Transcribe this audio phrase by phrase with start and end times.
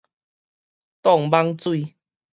[1.03, 1.95] 擋蠓水